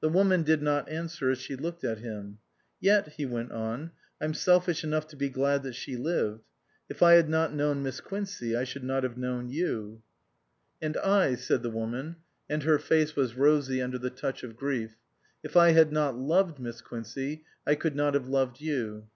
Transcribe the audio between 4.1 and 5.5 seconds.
I'm selfish enough to be